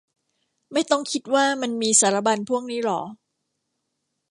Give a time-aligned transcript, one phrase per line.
[0.73, 3.01] ไม่ต้องคิดว่ามันมีสารบัญพวกนี้หรอ